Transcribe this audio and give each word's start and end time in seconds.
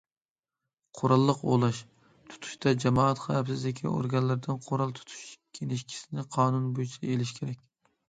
قوراللىق 0.99 1.43
ئوۋلاش، 1.49 1.81
تۇتۇشتا 2.31 2.73
جامائەت 2.85 3.23
خەۋپسىزلىكى 3.27 3.87
ئورگانلىرىدىن 3.93 4.67
قورال 4.71 4.97
تۇتۇش 5.03 5.23
كىنىشكىسىنى 5.63 6.31
قانۇن 6.39 6.71
بويىچە 6.77 7.01
ئېلىش 7.09 7.41
كېرەك. 7.41 7.67